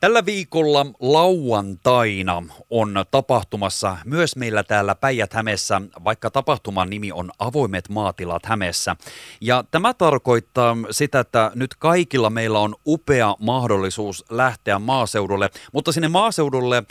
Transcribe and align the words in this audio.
Tällä 0.00 0.26
viikolla 0.26 0.86
lauantaina 1.00 2.42
on 2.70 2.94
tapahtumassa 3.10 3.96
myös 4.04 4.36
meillä 4.36 4.62
täällä 4.62 4.94
Päijät-Hämeessä, 4.94 5.80
vaikka 6.04 6.30
tapahtuman 6.30 6.90
nimi 6.90 7.12
on 7.12 7.30
Avoimet 7.38 7.88
maatilat 7.88 8.46
Hämeessä. 8.46 8.96
Ja 9.40 9.64
tämä 9.70 9.94
tarkoittaa 9.94 10.76
sitä, 10.90 11.20
että 11.20 11.52
nyt 11.54 11.74
kaikilla 11.74 12.30
meillä 12.30 12.58
on 12.58 12.74
upea 12.86 13.36
mahdollisuus 13.38 14.24
lähteä 14.30 14.78
maaseudulle, 14.78 15.50
mutta 15.72 15.92
sinne 15.92 16.08
maaseudulle 16.08 16.82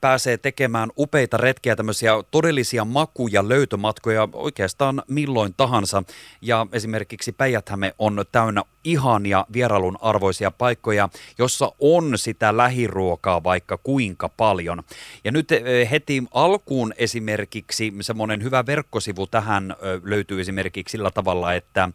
pääsee 0.00 0.36
tekemään 0.36 0.90
upeita 0.98 1.36
retkiä, 1.36 1.76
tämmöisiä 1.76 2.12
todellisia 2.30 2.84
maku- 2.84 3.28
ja 3.28 3.48
löytömatkoja 3.48 4.28
oikeastaan 4.32 5.02
milloin 5.08 5.54
tahansa. 5.56 6.02
Ja 6.42 6.66
esimerkiksi 6.72 7.32
päijät 7.32 7.70
on 7.98 8.24
täynnä 8.32 8.62
ihania 8.84 9.46
vierailun 9.52 9.98
arvoisia 10.00 10.50
paikkoja, 10.50 11.08
jossa 11.38 11.72
on 11.78 12.18
sitä 12.18 12.56
lähiruokaa 12.56 13.44
vaikka 13.44 13.78
kuinka 13.82 14.28
paljon. 14.28 14.82
Ja 15.24 15.32
nyt 15.32 15.52
eh, 15.52 15.90
heti 15.90 16.22
alkuun 16.34 16.94
esimerkiksi 16.96 17.92
semmoinen 18.00 18.42
hyvä 18.42 18.66
verkkosivu 18.66 19.26
tähän 19.26 19.76
löytyy 20.02 20.40
esimerkiksi 20.40 20.92
sillä 20.92 21.10
tavalla, 21.10 21.54
että 21.54 21.88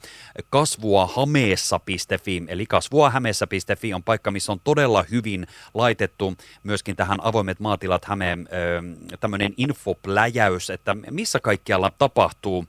kasvuahameessa.fi, 0.50 2.44
eli 2.48 2.66
kasvuahameessa.fi 2.66 3.94
on 3.94 4.04
paikka, 4.04 4.32
missä 4.32 4.52
on 4.52 4.60
todella 4.64 5.06
hyvin 5.12 5.48
laitettu 5.74 6.34
myöskin 6.64 6.96
tähän 6.96 7.18
avoimet 7.22 7.60
maatilat 7.60 8.06
Hämeen 8.06 8.50
tämmöinen 9.20 9.54
infopläjäys, 9.58 10.70
että 10.70 10.96
missä 11.12 11.40
kaikkialla 11.40 11.92
tapahtuu. 11.98 12.66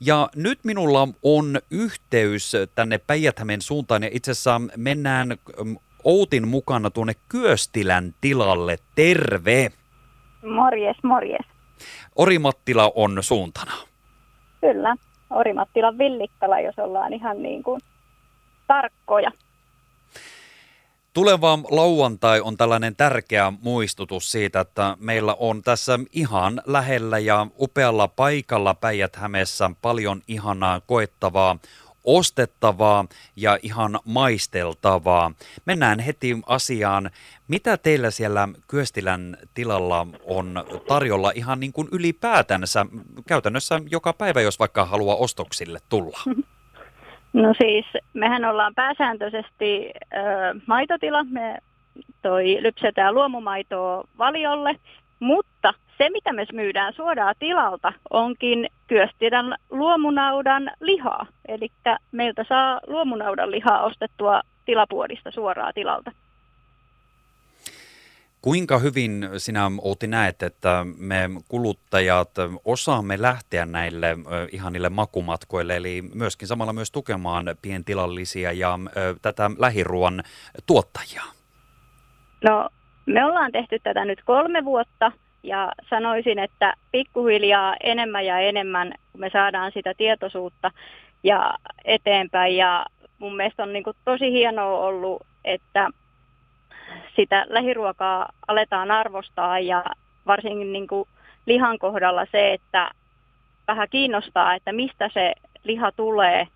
Ja 0.00 0.28
nyt 0.36 0.58
minulla 0.64 1.08
on 1.22 1.58
yhteys 1.70 2.52
tänne 2.74 2.98
päijät 2.98 3.36
suuntaan 3.60 4.02
ja 4.02 4.08
itse 4.12 4.30
asiassa 4.30 4.60
mennään 4.76 5.28
mm, 5.64 5.76
Outin 6.04 6.48
mukana 6.48 6.90
tuonne 6.90 7.12
Kyöstilän 7.28 8.14
tilalle. 8.20 8.76
Terve! 8.94 9.72
Morjes, 10.42 10.96
morjes. 11.02 11.46
Orimattila 12.16 12.92
on 12.94 13.18
suuntana. 13.20 13.72
Kyllä, 14.60 14.96
Orimattilan 15.30 15.98
Villikkala, 15.98 16.60
jos 16.60 16.78
ollaan 16.78 17.12
ihan 17.12 17.42
niin 17.42 17.62
kuin 17.62 17.80
tarkkoja. 18.66 19.30
Tuleva 21.12 21.58
lauantai 21.70 22.40
on 22.40 22.56
tällainen 22.56 22.96
tärkeä 22.96 23.52
muistutus 23.62 24.32
siitä, 24.32 24.60
että 24.60 24.96
meillä 25.00 25.34
on 25.38 25.62
tässä 25.62 25.98
ihan 26.12 26.62
lähellä 26.66 27.18
ja 27.18 27.46
upealla 27.58 28.08
paikalla 28.08 28.74
päijät 28.74 29.16
paljon 29.82 30.22
ihanaa 30.28 30.80
koettavaa, 30.80 31.58
ostettavaa 32.04 33.04
ja 33.36 33.58
ihan 33.62 33.98
maisteltavaa. 34.04 35.32
Mennään 35.66 35.98
heti 35.98 36.36
asiaan. 36.46 37.10
Mitä 37.48 37.76
teillä 37.76 38.10
siellä 38.10 38.48
Kyöstilän 38.68 39.36
tilalla 39.54 40.06
on 40.24 40.64
tarjolla 40.88 41.32
ihan 41.34 41.60
niin 41.60 41.72
kuin 41.72 41.88
ylipäätänsä 41.92 42.86
käytännössä 43.28 43.80
joka 43.90 44.12
päivä, 44.12 44.40
jos 44.40 44.58
vaikka 44.58 44.84
haluaa 44.84 45.16
ostoksille 45.16 45.80
tulla? 45.88 46.18
No 47.32 47.54
siis, 47.58 47.86
mehän 48.14 48.44
ollaan 48.44 48.74
pääsääntöisesti 48.74 49.90
ö, 50.14 50.18
maitotila. 50.66 51.24
Me 51.24 51.58
toi 52.22 52.58
lypsetään 52.60 53.14
luomumaitoa 53.14 54.04
valiolle, 54.18 54.76
mutta 55.20 55.74
se, 55.98 56.10
mitä 56.10 56.32
me 56.32 56.46
myydään 56.52 56.92
suoraan 56.92 57.34
tilalta, 57.38 57.92
onkin 58.10 58.68
Kyöstilän 58.86 59.54
luomunaudan 59.70 60.70
lihaa. 60.80 61.26
Eli 61.48 61.68
meiltä 62.12 62.44
saa 62.48 62.80
luomunaudan 62.86 63.50
lihaa 63.50 63.82
ostettua 63.82 64.42
tilapuodista 64.64 65.30
suoraan 65.30 65.72
tilalta. 65.74 66.12
Kuinka 68.42 68.78
hyvin 68.78 69.28
sinä 69.36 69.70
Outi 69.82 70.06
näet, 70.06 70.42
että 70.42 70.86
me 70.98 71.30
kuluttajat 71.48 72.30
osaamme 72.64 73.22
lähteä 73.22 73.66
näille 73.66 74.16
ihanille 74.52 74.88
makumatkoille, 74.88 75.76
eli 75.76 76.02
myöskin 76.14 76.48
samalla 76.48 76.72
myös 76.72 76.90
tukemaan 76.90 77.46
pientilallisia 77.62 78.52
ja 78.52 78.78
tätä 79.22 79.50
lähiruoan 79.58 80.22
tuottajia? 80.66 81.22
No, 82.44 82.68
me 83.06 83.24
ollaan 83.24 83.52
tehty 83.52 83.78
tätä 83.78 84.04
nyt 84.04 84.22
kolme 84.24 84.64
vuotta 84.64 85.12
ja 85.42 85.72
sanoisin, 85.90 86.38
että 86.38 86.74
pikkuhiljaa 86.92 87.76
enemmän 87.82 88.26
ja 88.26 88.38
enemmän, 88.38 88.94
me 89.16 89.30
saadaan 89.32 89.72
sitä 89.74 89.94
tietoisuutta 89.94 90.70
ja 91.22 91.54
eteenpäin 91.84 92.56
ja 92.56 92.86
mun 93.18 93.36
mielestä 93.36 93.62
on 93.62 93.72
niin 93.72 93.84
tosi 94.04 94.32
hienoa 94.32 94.78
ollut, 94.78 95.26
että 95.44 95.88
sitä 97.16 97.46
lähiruokaa 97.48 98.28
aletaan 98.48 98.90
arvostaa 98.90 99.58
ja 99.58 99.84
varsinkin 100.26 100.72
niin 100.72 100.86
kuin 100.86 101.08
lihan 101.46 101.78
kohdalla 101.78 102.26
se, 102.32 102.52
että 102.52 102.90
vähän 103.68 103.88
kiinnostaa, 103.90 104.54
että 104.54 104.72
mistä 104.72 105.10
se 105.14 105.32
liha 105.64 105.92
tulee, 105.92 106.48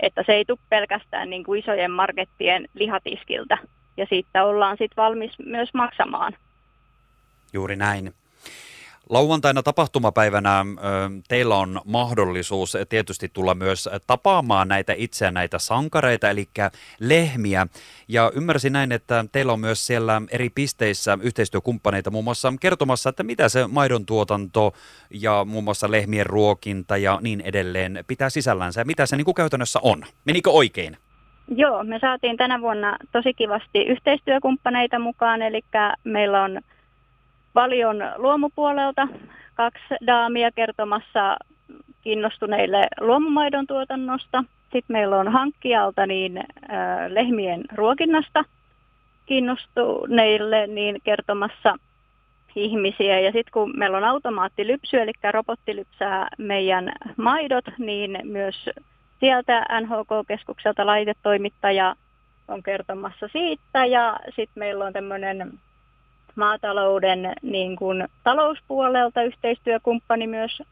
että 0.00 0.22
se 0.26 0.32
ei 0.32 0.44
tule 0.44 0.58
pelkästään 0.68 1.30
niin 1.30 1.44
kuin 1.44 1.60
isojen 1.60 1.90
markettien 1.90 2.68
lihatiskiltä 2.74 3.58
ja 3.96 4.06
siitä 4.06 4.44
ollaan 4.44 4.76
sitten 4.78 5.02
valmis 5.02 5.38
myös 5.38 5.74
maksamaan. 5.74 6.32
Juuri 7.52 7.76
näin. 7.76 8.14
Lauantaina 9.08 9.62
tapahtumapäivänä 9.62 10.66
teillä 11.28 11.56
on 11.56 11.80
mahdollisuus 11.84 12.76
tietysti 12.88 13.28
tulla 13.32 13.54
myös 13.54 13.88
tapaamaan 14.06 14.68
näitä 14.68 14.94
itseä 14.96 15.30
näitä 15.30 15.58
sankareita, 15.58 16.30
eli 16.30 16.48
lehmiä. 17.00 17.66
Ja 18.08 18.32
ymmärsin 18.34 18.72
näin, 18.72 18.92
että 18.92 19.24
teillä 19.32 19.52
on 19.52 19.60
myös 19.60 19.86
siellä 19.86 20.22
eri 20.30 20.50
pisteissä 20.50 21.18
yhteistyökumppaneita 21.22 22.10
muun 22.10 22.24
muassa 22.24 22.52
kertomassa, 22.60 23.10
että 23.10 23.22
mitä 23.22 23.48
se 23.48 23.66
maidon 23.66 24.06
tuotanto 24.06 24.72
ja 25.10 25.44
muun 25.48 25.64
muassa 25.64 25.90
lehmien 25.90 26.26
ruokinta 26.26 26.96
ja 26.96 27.18
niin 27.22 27.40
edelleen 27.40 28.04
pitää 28.06 28.30
sisällänsä 28.30 28.80
ja 28.80 28.84
mitä 28.84 29.06
se 29.06 29.16
niin 29.16 29.24
kuin 29.24 29.34
käytännössä 29.34 29.78
on. 29.82 30.02
Menikö 30.24 30.50
oikein? 30.50 30.96
Joo, 31.48 31.84
me 31.84 31.98
saatiin 31.98 32.36
tänä 32.36 32.60
vuonna 32.60 32.96
tosi 33.12 33.34
kivasti 33.34 33.78
yhteistyökumppaneita 33.78 34.98
mukaan, 34.98 35.42
eli 35.42 35.60
meillä 36.04 36.42
on 36.42 36.60
paljon 37.52 37.96
luomupuolelta, 38.16 39.08
kaksi 39.54 39.94
daamia 40.06 40.50
kertomassa 40.52 41.36
kiinnostuneille 42.02 42.88
luomumaidon 43.00 43.66
tuotannosta. 43.66 44.44
Sitten 44.62 44.94
meillä 44.94 45.18
on 45.18 45.28
hankkijalta 45.28 46.06
niin 46.06 46.44
lehmien 47.08 47.64
ruokinnasta 47.74 48.44
kiinnostuneille 49.26 50.66
niin 50.66 50.98
kertomassa 51.04 51.74
ihmisiä. 52.56 53.20
Ja 53.20 53.32
sitten 53.32 53.52
kun 53.52 53.72
meillä 53.76 53.96
on 53.96 54.04
automaattilypsy, 54.04 55.00
eli 55.00 55.12
robotti 55.30 55.76
lypsää 55.76 56.28
meidän 56.38 56.92
maidot, 57.16 57.64
niin 57.78 58.18
myös 58.24 58.70
sieltä 59.20 59.66
NHK-keskukselta 59.80 60.86
laitetoimittaja 60.86 61.94
on 62.48 62.62
kertomassa 62.62 63.28
siitä. 63.32 63.86
Ja 63.86 64.16
sitten 64.26 64.60
meillä 64.60 64.84
on 64.84 64.92
tämmöinen 64.92 65.52
maatalouden 66.40 67.32
niin 67.42 67.76
kuin, 67.76 68.08
talouspuolelta 68.24 69.22
yhteistyökumppani 69.22 70.26
myös 70.26 70.62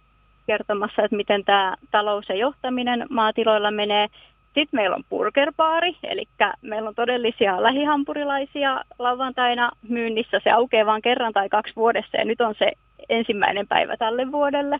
kertomassa, 0.46 1.02
että 1.02 1.16
miten 1.16 1.44
tämä 1.44 1.74
talous 1.90 2.28
ja 2.28 2.34
johtaminen 2.34 3.06
maatiloilla 3.10 3.70
menee. 3.70 4.06
Sitten 4.44 4.78
meillä 4.80 4.96
on 4.96 5.04
burgerbaari, 5.10 5.96
eli 6.02 6.24
meillä 6.62 6.88
on 6.88 6.94
todellisia 6.94 7.62
lähihampurilaisia 7.62 8.80
lauantaina 8.98 9.70
myynnissä. 9.88 10.40
Se 10.44 10.50
aukeaa 10.50 10.86
vain 10.86 11.02
kerran 11.02 11.32
tai 11.32 11.48
kaksi 11.48 11.76
vuodessa 11.76 12.16
ja 12.16 12.24
nyt 12.24 12.40
on 12.40 12.54
se 12.58 12.72
ensimmäinen 13.08 13.68
päivä 13.68 13.96
tälle 13.96 14.32
vuodelle. 14.32 14.78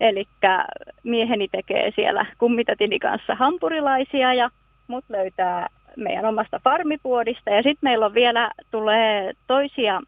Eli 0.00 0.24
mieheni 1.02 1.48
tekee 1.48 1.92
siellä 1.94 2.26
kummitatini 2.38 2.98
kanssa 2.98 3.34
hampurilaisia 3.34 4.34
ja 4.34 4.50
mut 4.86 5.04
löytää 5.08 5.68
meidän 5.96 6.24
omasta 6.24 6.60
farmipuodista. 6.64 7.50
Ja 7.50 7.62
sitten 7.62 7.90
meillä 7.90 8.06
on 8.06 8.14
vielä, 8.14 8.50
tulee 8.70 9.32
toisia 9.46 10.00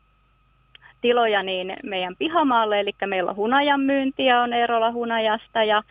tiloja 1.02 1.42
niin 1.42 1.76
meidän 1.82 2.16
pihamaalle, 2.18 2.80
eli 2.80 2.92
meillä 3.06 3.30
on 3.30 3.36
hunajan 3.36 3.80
myyntiä, 3.80 4.40
on 4.40 4.52
Eerola 4.52 4.92
hunajasta 4.92 5.64
ja 5.64 5.82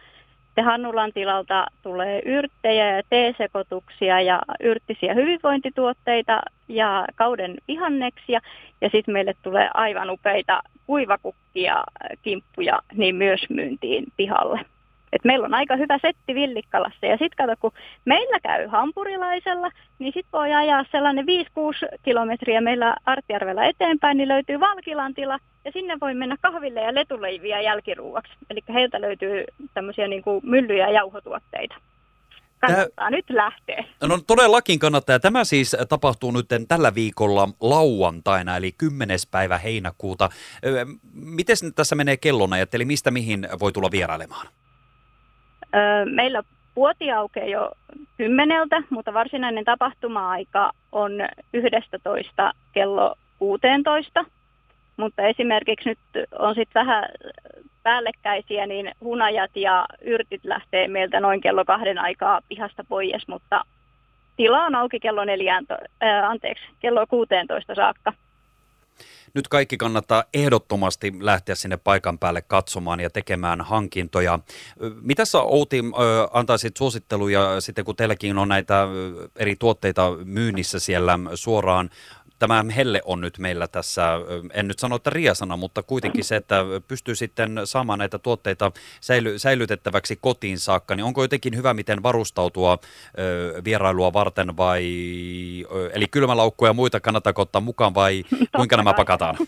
sitten 0.51 0.65
Hannulan 0.65 1.11
tilalta 1.13 1.65
tulee 1.83 2.21
yrttejä 2.25 2.95
ja 2.97 3.03
teesekotuksia 3.09 4.21
ja 4.21 4.41
yrttisiä 4.59 5.13
hyvinvointituotteita 5.13 6.41
ja 6.67 7.05
kauden 7.15 7.57
vihanneksia. 7.67 8.39
Ja 8.81 8.89
sitten 8.89 9.13
meille 9.13 9.33
tulee 9.41 9.69
aivan 9.73 10.09
upeita 10.09 10.61
kuivakukkia, 10.87 11.83
kimppuja, 12.21 12.79
niin 12.93 13.15
myös 13.15 13.49
myyntiin 13.49 14.05
pihalle. 14.17 14.65
Et 15.13 15.23
meillä 15.23 15.45
on 15.45 15.53
aika 15.53 15.75
hyvä 15.75 15.99
setti 16.01 16.35
Villikkalassa 16.35 17.05
ja 17.05 17.17
sitten 17.17 17.47
kato, 17.47 17.53
kun 17.59 17.71
meillä 18.05 18.39
käy 18.39 18.67
hampurilaisella, 18.67 19.71
niin 19.99 20.13
sitten 20.13 20.31
voi 20.39 20.53
ajaa 20.53 20.85
sellainen 20.91 21.25
5-6 21.25 21.27
kilometriä 22.03 22.61
meillä 22.61 22.95
Artjärvellä 23.05 23.65
eteenpäin, 23.65 24.17
niin 24.17 24.27
löytyy 24.27 24.59
Valkilantila 24.59 25.39
ja 25.65 25.71
sinne 25.71 25.97
voi 26.01 26.13
mennä 26.13 26.35
kahville 26.41 26.81
ja 26.81 26.95
letuleiviä 26.95 27.61
jälkiruuaksi. 27.61 28.33
Eli 28.49 28.59
heiltä 28.73 29.01
löytyy 29.01 29.43
tämmöisiä 29.73 30.07
niin 30.07 30.21
kuin 30.21 30.41
myllyjä 30.43 30.87
ja 30.87 30.93
jauhotuotteita. 30.93 31.75
kannattaa 32.59 32.91
Tää... 32.95 33.09
nyt 33.09 33.29
lähteä. 33.29 33.85
No 34.01 34.19
todellakin 34.27 34.79
kannattaa. 34.79 35.19
Tämä 35.19 35.43
siis 35.43 35.75
tapahtuu 35.89 36.31
nyt 36.31 36.47
tällä 36.67 36.95
viikolla 36.95 37.49
lauantaina, 37.61 38.57
eli 38.57 38.71
10. 38.71 39.19
päivä 39.31 39.57
heinäkuuta. 39.57 40.29
Miten 41.13 41.57
tässä 41.75 41.95
menee 41.95 42.17
kellonajat, 42.17 42.73
eli 42.73 42.85
mistä 42.85 43.11
mihin 43.11 43.47
voi 43.59 43.71
tulla 43.71 43.91
vierailemaan? 43.91 44.47
Meillä 46.05 46.43
puoti 46.75 47.11
aukeaa 47.11 47.47
jo 47.47 47.71
kymmeneltä, 48.17 48.83
mutta 48.89 49.13
varsinainen 49.13 49.65
tapahtuma-aika 49.65 50.71
on 50.91 51.11
11 51.53 52.53
kello 52.73 53.15
16. 53.39 54.25
Mutta 54.97 55.21
esimerkiksi 55.21 55.89
nyt 55.89 56.27
on 56.39 56.55
sitten 56.55 56.85
vähän 56.85 57.05
päällekkäisiä, 57.83 58.67
niin 58.67 58.91
hunajat 59.03 59.51
ja 59.55 59.85
yrtit 60.01 60.45
lähtee 60.45 60.87
meiltä 60.87 61.19
noin 61.19 61.41
kello 61.41 61.65
kahden 61.65 61.97
aikaa 61.97 62.41
pihasta 62.49 62.83
pois, 62.89 63.27
mutta 63.27 63.65
tila 64.37 64.65
on 64.65 64.75
auki 64.75 64.99
kello, 64.99 65.25
neljään, 65.25 65.65
äh, 65.71 66.29
anteeksi, 66.29 66.63
kello 66.79 67.07
16 67.07 67.75
saakka. 67.75 68.13
Nyt 69.33 69.47
kaikki 69.47 69.77
kannattaa 69.77 70.23
ehdottomasti 70.33 71.13
lähteä 71.19 71.55
sinne 71.55 71.77
paikan 71.77 72.19
päälle 72.19 72.41
katsomaan 72.41 72.99
ja 72.99 73.09
tekemään 73.09 73.61
hankintoja. 73.61 74.39
Mitä 75.01 75.25
sä 75.25 75.39
Outi 75.41 75.81
antaisit 76.33 76.77
suositteluja 76.77 77.61
sitten, 77.61 77.85
kun 77.85 77.95
teilläkin 77.95 78.37
on 78.37 78.47
näitä 78.47 78.87
eri 79.35 79.55
tuotteita 79.55 80.11
myynnissä 80.25 80.79
siellä 80.79 81.19
suoraan 81.35 81.89
tämä 82.41 82.65
helle 82.75 83.01
on 83.05 83.21
nyt 83.21 83.37
meillä 83.37 83.67
tässä, 83.67 84.03
en 84.53 84.67
nyt 84.67 84.79
sano, 84.79 84.95
että 84.95 85.09
riasana, 85.09 85.57
mutta 85.57 85.83
kuitenkin 85.83 86.23
se, 86.23 86.35
että 86.35 86.63
pystyy 86.87 87.15
sitten 87.15 87.61
saamaan 87.63 87.99
näitä 87.99 88.19
tuotteita 88.19 88.71
säily, 89.01 89.39
säilytettäväksi 89.39 90.17
kotiin 90.21 90.59
saakka, 90.59 90.95
niin 90.95 91.03
onko 91.03 91.21
jotenkin 91.21 91.55
hyvä, 91.55 91.73
miten 91.73 92.03
varustautua 92.03 92.77
ö, 93.19 93.61
vierailua 93.65 94.13
varten 94.13 94.57
vai, 94.57 94.85
ö, 95.75 95.89
eli 95.93 96.07
kylmälaukkuja 96.07 96.69
ja 96.69 96.73
muita 96.73 96.99
kannattaako 96.99 97.41
ottaa 97.41 97.61
mukaan 97.61 97.95
vai 97.95 98.23
kuinka 98.57 98.77
nämä 98.77 98.93
pakataan? 98.93 99.35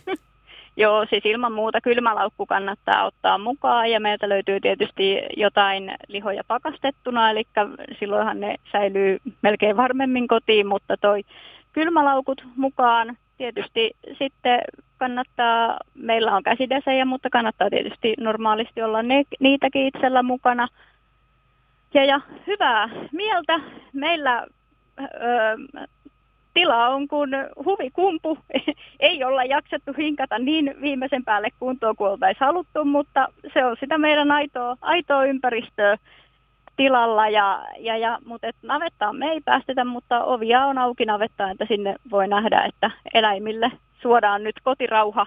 Joo, 0.77 1.05
siis 1.09 1.25
ilman 1.25 1.51
muuta 1.51 1.81
kylmälaukku 1.81 2.45
kannattaa 2.45 3.05
ottaa 3.05 3.37
mukaan 3.37 3.91
ja 3.91 3.99
meiltä 3.99 4.29
löytyy 4.29 4.59
tietysti 4.59 5.21
jotain 5.37 5.91
lihoja 6.07 6.43
pakastettuna, 6.47 7.31
eli 7.31 7.43
silloinhan 7.99 8.39
ne 8.39 8.55
säilyy 8.71 9.17
melkein 9.41 9.77
varmemmin 9.77 10.27
kotiin, 10.27 10.67
mutta 10.67 10.97
toi 10.97 11.23
kylmälaukut 11.73 12.43
mukaan. 12.55 13.17
Tietysti 13.37 13.91
sitten 14.17 14.61
kannattaa, 14.97 15.79
meillä 15.93 16.35
on 16.35 16.43
käsidesejä, 16.43 17.05
mutta 17.05 17.29
kannattaa 17.29 17.69
tietysti 17.69 18.13
normaalisti 18.19 18.81
olla 18.81 19.03
ne, 19.03 19.23
niitäkin 19.39 19.87
itsellä 19.87 20.23
mukana. 20.23 20.67
Ja, 21.93 22.05
ja 22.05 22.21
hyvää 22.47 22.89
mieltä. 23.11 23.59
Meillä 23.93 24.47
ö, 24.99 25.05
tila 26.53 26.87
on 26.87 27.07
kuin 27.07 27.29
huvikumpu. 27.65 28.37
Ei 28.99 29.23
olla 29.23 29.43
jaksettu 29.43 29.93
hinkata 29.97 30.39
niin 30.39 30.75
viimeisen 30.81 31.25
päälle 31.25 31.49
kuntoon 31.59 31.95
kuin 31.95 32.11
oltaisiin 32.11 32.45
haluttu, 32.45 32.85
mutta 32.85 33.27
se 33.53 33.65
on 33.65 33.77
sitä 33.79 33.97
meidän 33.97 34.31
aitoa, 34.31 34.77
aitoa 34.81 35.25
ympäristöä 35.25 35.97
tilalla, 36.75 37.29
ja, 37.29 37.65
ja, 37.79 37.97
ja, 37.97 38.19
mutta 38.25 38.47
et 38.47 38.55
navettaan 38.61 39.15
me 39.15 39.25
ei 39.25 39.41
päästetä, 39.41 39.85
mutta 39.85 40.23
ovia 40.23 40.65
on 40.65 40.77
auki 40.77 41.05
navettaan, 41.05 41.51
että 41.51 41.65
sinne 41.65 41.95
voi 42.11 42.27
nähdä, 42.27 42.63
että 42.63 42.91
eläimille 43.13 43.71
suodaan 44.01 44.43
nyt 44.43 44.55
kotirauha, 44.63 45.25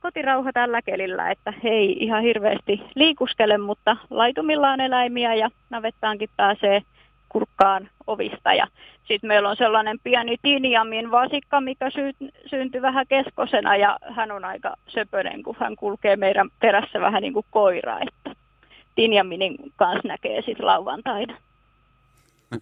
kotirauha 0.00 0.52
tällä 0.52 0.82
kelillä, 0.82 1.30
että 1.30 1.52
he 1.64 1.68
ei 1.68 1.96
ihan 2.00 2.22
hirveästi 2.22 2.82
liikuskele, 2.94 3.58
mutta 3.58 3.96
laitumilla 4.10 4.70
on 4.70 4.80
eläimiä 4.80 5.34
ja 5.34 5.50
navettaankin 5.70 6.28
pääsee 6.36 6.82
kurkkaan 7.28 7.88
ovista. 8.06 8.54
Ja 8.54 8.66
sitten 9.04 9.28
meillä 9.28 9.48
on 9.48 9.56
sellainen 9.56 9.98
pieni 10.04 10.36
Tiniamin 10.42 11.10
vasikka, 11.10 11.60
mikä 11.60 11.90
sy- 11.90 12.30
syntyi 12.46 12.82
vähän 12.82 13.06
keskosena 13.08 13.76
ja 13.76 13.98
hän 14.10 14.30
on 14.30 14.44
aika 14.44 14.74
söpönen, 14.88 15.42
kun 15.42 15.56
hän 15.60 15.76
kulkee 15.76 16.16
meidän 16.16 16.48
perässä 16.60 17.00
vähän 17.00 17.22
niin 17.22 17.32
kuin 17.32 17.46
koira. 17.50 17.98
Että 18.00 18.40
Tinjaminin 18.94 19.56
kanssa 19.76 20.08
näkee 20.08 20.42
sitten 20.42 20.66
lauantaina. 20.66 21.36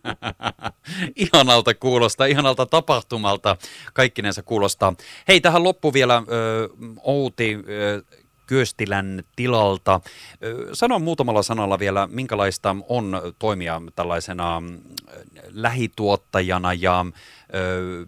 ihanalta 1.17 1.75
kuulostaa, 1.75 2.27
ihanalta 2.27 2.67
tapahtumalta 2.67 3.57
kaikkinensa 3.93 4.43
kuulostaa. 4.43 4.95
Hei, 5.29 5.41
tähän 5.41 5.65
loppu 5.65 5.93
vielä 5.93 6.17
ö, 6.17 6.69
Outi 7.03 7.59
ö, 7.69 8.03
Kyöstilän 8.47 9.23
tilalta. 9.37 10.01
Sano 10.73 10.99
muutamalla 10.99 11.43
sanalla 11.43 11.79
vielä, 11.79 12.09
minkälaista 12.11 12.77
on 12.89 13.21
toimia 13.39 13.83
tällaisena 13.95 14.63
lähituottajana 15.49 16.75
ja 16.75 17.07
ö, 17.55 18.07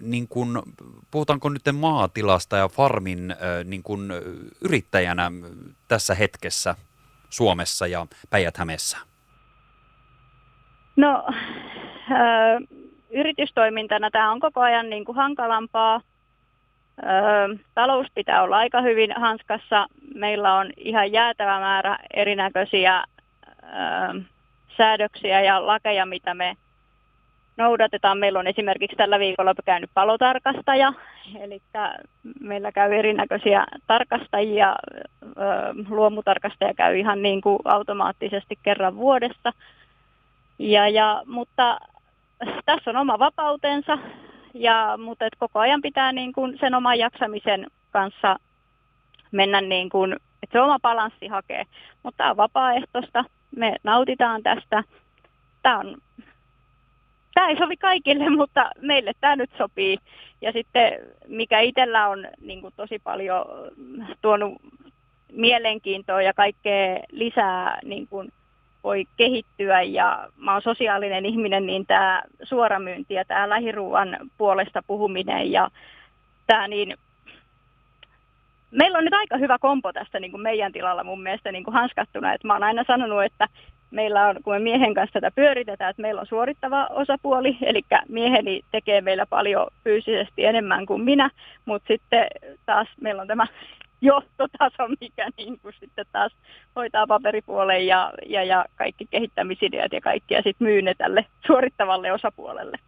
niin 0.00 0.28
kun, 0.28 0.62
puhutaanko 1.10 1.48
nyt 1.48 1.62
maatilasta 1.72 2.56
ja 2.56 2.68
farmin 2.68 3.34
niin 3.64 3.82
kun, 3.82 4.12
yrittäjänä 4.60 5.32
tässä 5.88 6.14
hetkessä? 6.14 6.76
Suomessa 7.36 7.86
ja 7.86 8.06
Päijät-Hämeessä? 8.30 8.98
No, 10.96 11.24
ö, 12.10 12.14
yritystoimintana 13.10 14.10
tämä 14.10 14.32
on 14.32 14.40
koko 14.40 14.60
ajan 14.60 14.90
niin 14.90 15.04
kuin 15.04 15.16
hankalampaa. 15.16 16.00
Ö, 17.02 17.04
talous 17.74 18.06
pitää 18.14 18.42
olla 18.42 18.56
aika 18.56 18.80
hyvin 18.80 19.12
hanskassa. 19.16 19.86
Meillä 20.14 20.54
on 20.54 20.70
ihan 20.76 21.12
jäätävä 21.12 21.60
määrä 21.60 21.98
erinäköisiä 22.14 23.04
ö, 23.62 24.20
säädöksiä 24.76 25.40
ja 25.40 25.66
lakeja, 25.66 26.06
mitä 26.06 26.34
me 26.34 26.56
noudatetaan. 27.56 28.18
Meillä 28.18 28.38
on 28.38 28.46
esimerkiksi 28.46 28.96
tällä 28.96 29.18
viikolla 29.18 29.54
käynyt 29.64 29.90
palotarkastaja, 29.94 30.92
eli 31.40 31.62
meillä 32.40 32.72
käy 32.72 32.92
erinäköisiä 32.92 33.66
tarkastajia. 33.86 34.76
Luomutarkastaja 35.88 36.74
käy 36.74 36.98
ihan 36.98 37.22
niin 37.22 37.40
kuin 37.40 37.58
automaattisesti 37.64 38.58
kerran 38.62 38.96
vuodessa. 38.96 39.52
Ja, 40.58 40.88
ja, 40.88 41.22
mutta 41.26 41.78
tässä 42.64 42.90
on 42.90 42.96
oma 42.96 43.18
vapautensa, 43.18 43.98
ja, 44.54 44.98
mutta 45.04 45.26
et 45.26 45.32
koko 45.38 45.58
ajan 45.58 45.82
pitää 45.82 46.12
niin 46.12 46.32
kuin 46.32 46.58
sen 46.60 46.74
oman 46.74 46.98
jaksamisen 46.98 47.66
kanssa 47.90 48.36
mennä 49.30 49.60
niin 49.60 49.88
kuin, 49.88 50.12
että 50.12 50.52
se 50.52 50.60
oma 50.60 50.78
balanssi 50.82 51.28
hakee. 51.28 51.64
Mutta 52.02 52.16
tämä 52.16 52.30
on 52.30 52.36
vapaaehtoista, 52.36 53.24
me 53.56 53.76
nautitaan 53.84 54.42
tästä. 54.42 54.84
Tämä 55.62 55.78
on 55.78 55.96
tämä 57.34 57.48
ei 57.48 57.58
sovi 57.58 57.76
kaikille, 57.76 58.30
mutta 58.36 58.70
meille 58.80 59.12
tämä 59.20 59.36
nyt 59.36 59.50
sopii. 59.58 59.98
Ja 60.40 60.52
sitten 60.52 60.92
mikä 61.28 61.60
itsellä 61.60 62.08
on 62.08 62.28
niin 62.40 62.60
kuin 62.60 62.74
tosi 62.76 62.98
paljon 62.98 63.44
tuonut 64.22 64.54
mielenkiintoa 65.36 66.22
ja 66.22 66.32
kaikkea 66.32 66.98
lisää 67.12 67.78
niin 67.84 68.06
kuin 68.08 68.32
voi 68.84 69.04
kehittyä 69.16 69.82
ja 69.82 70.28
mä 70.36 70.52
oon 70.52 70.62
sosiaalinen 70.62 71.26
ihminen, 71.26 71.66
niin 71.66 71.86
tämä 71.86 72.22
suoramyynti 72.42 73.14
ja 73.14 73.24
tämä 73.24 73.48
lähiruuan 73.48 74.16
puolesta 74.38 74.82
puhuminen 74.86 75.52
ja 75.52 75.70
tämä 76.46 76.68
niin 76.68 76.96
meillä 78.70 78.98
on 78.98 79.04
nyt 79.04 79.14
aika 79.14 79.36
hyvä 79.36 79.58
kompo 79.58 79.92
tästä 79.92 80.20
niin 80.20 80.30
kuin 80.30 80.42
meidän 80.42 80.72
tilalla 80.72 81.04
mun 81.04 81.22
mielestä 81.22 81.52
niin 81.52 81.64
kuin 81.64 81.74
hanskattuna. 81.74 82.32
Et 82.32 82.44
mä 82.44 82.52
oon 82.52 82.62
aina 82.62 82.84
sanonut, 82.86 83.24
että 83.24 83.48
meillä 83.90 84.28
on, 84.28 84.36
kun 84.44 84.52
me 84.52 84.58
miehen 84.58 84.94
kanssa 84.94 85.20
tätä 85.20 85.34
pyöritetään, 85.34 85.90
että 85.90 86.02
meillä 86.02 86.20
on 86.20 86.26
suorittava 86.26 86.86
osapuoli, 86.86 87.56
eli 87.62 87.82
mieheni 88.08 88.60
tekee 88.72 89.00
meillä 89.00 89.26
paljon 89.26 89.66
fyysisesti 89.84 90.44
enemmän 90.44 90.86
kuin 90.86 91.02
minä, 91.02 91.30
mutta 91.64 91.86
sitten 91.88 92.26
taas 92.66 92.88
meillä 93.00 93.22
on 93.22 93.28
tämä 93.28 93.46
johtotaso, 94.04 94.88
mikä 95.00 95.28
niin 95.36 95.60
kuin 95.60 95.74
sitten 95.80 96.06
taas 96.12 96.32
hoitaa 96.76 97.06
paperipuolen 97.06 97.86
ja, 97.86 98.12
ja, 98.26 98.44
ja 98.44 98.64
kaikki 98.76 99.06
kehittämisideat 99.10 99.92
ja 99.92 100.00
kaikki 100.00 100.34
ja 100.34 100.42
sitten 100.42 100.66
myy 100.66 100.82
ne 100.82 100.94
tälle 100.94 101.26
suorittavalle 101.46 102.12
osapuolelle. 102.12 102.78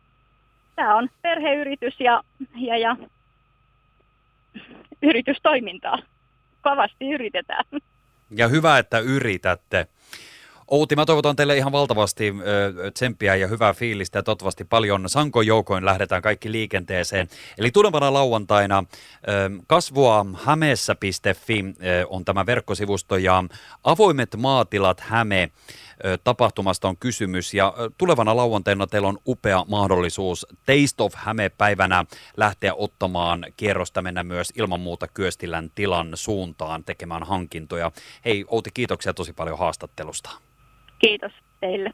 Tämä 0.77 0.97
on 0.97 1.09
perheyritys 1.23 2.01
ja, 2.01 2.23
ja, 2.57 2.79
ja 2.79 2.97
yritystoimintaa. 5.03 5.99
Kovasti 6.63 7.11
yritetään. 7.11 7.65
Ja 8.31 8.49
hyvä, 8.49 8.79
että 8.79 8.99
yritätte. 8.99 9.87
Outi, 10.69 10.97
mä 10.97 11.05
toivotan 11.05 11.37
teille 11.37 11.57
ihan 11.57 11.73
valtavasti 11.73 12.35
tsemppiä 12.95 13.35
ja 13.35 13.47
hyvää 13.47 13.73
fiilistä 13.73 14.19
ja 14.19 14.23
toivottavasti 14.23 14.65
paljon 14.65 15.09
Sanko 15.09 15.43
joukoin 15.43 15.85
lähdetään 15.85 16.23
kaikki 16.23 16.53
liikenteeseen. 16.53 17.29
Eli 17.59 17.71
tulevana 17.71 18.13
lauantaina 18.13 18.85
ö, 19.29 19.51
kasvua 19.67 20.27
hämeessä.fi 20.45 21.65
on 22.09 22.25
tämä 22.25 22.47
verkkosivusto 22.47 23.17
ja 23.17 23.45
avoimet 23.85 24.37
maatilat 24.37 25.01
Häme 25.01 25.51
tapahtumasta 26.25 26.89
on 26.89 26.97
kysymys 26.97 27.55
ja 27.55 27.75
tulevana 27.99 28.37
lauantaina 28.37 28.87
teillä 28.87 29.09
on 29.09 29.19
upea 29.27 29.65
mahdollisuus 29.69 30.47
Taste 30.57 31.03
of 31.03 31.13
Häme-päivänä 31.17 32.05
lähteä 32.37 32.75
ottamaan 32.75 33.47
kierrosta 33.57 34.03
mennä 34.03 34.25
myös 34.25 34.53
ilman 34.57 34.81
muuta 34.81 35.09
Kyöstilän 35.09 35.71
tilan 35.75 36.11
suuntaan 36.15 36.85
tekemään 36.85 37.23
hankintoja. 37.23 37.93
Hei 38.25 38.45
Outi, 38.49 38.71
kiitoksia 38.75 39.15
tosi 39.15 39.33
paljon 39.33 39.59
haastattelusta. 39.59 40.31
Kiitos 40.99 41.33
teille. 41.61 41.91